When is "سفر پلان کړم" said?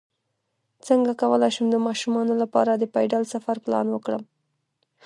3.33-4.23